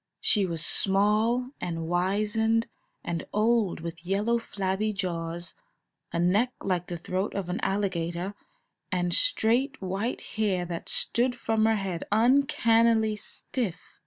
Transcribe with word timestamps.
She 0.19 0.47
was 0.47 0.65
small 0.65 1.51
and 1.61 1.87
wizened 1.87 2.65
and 3.03 3.23
old, 3.31 3.81
with 3.81 4.03
yellow, 4.03 4.39
flabby 4.39 4.93
jaws, 4.93 5.53
a 6.11 6.17
neck 6.17 6.53
like 6.63 6.87
the 6.87 6.97
throat 6.97 7.35
of 7.35 7.49
an 7.49 7.59
alligator, 7.61 8.33
and 8.91 9.13
straight, 9.13 9.79
white 9.79 10.21
hair 10.37 10.65
that 10.65 10.89
stood 10.89 11.35
from 11.35 11.67
her 11.67 11.75
head 11.75 12.03
uncannily 12.11 13.15
stiff. 13.15 13.79